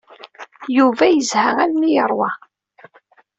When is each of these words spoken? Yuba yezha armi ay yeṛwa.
Yuba 0.77 1.03
yezha 1.13 1.43
armi 1.63 1.87
ay 1.87 1.93
yeṛwa. 1.95 2.29